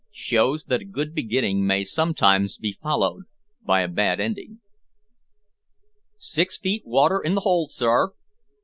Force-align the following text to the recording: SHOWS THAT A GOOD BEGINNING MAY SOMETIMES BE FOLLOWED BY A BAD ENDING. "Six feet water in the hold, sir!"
SHOWS 0.09 0.63
THAT 0.63 0.81
A 0.81 0.85
GOOD 0.85 1.13
BEGINNING 1.13 1.63
MAY 1.67 1.83
SOMETIMES 1.83 2.57
BE 2.57 2.71
FOLLOWED 2.71 3.25
BY 3.67 3.81
A 3.81 3.87
BAD 3.87 4.19
ENDING. 4.19 4.59
"Six 6.17 6.57
feet 6.57 6.81
water 6.87 7.19
in 7.19 7.35
the 7.35 7.41
hold, 7.41 7.71
sir!" 7.71 8.13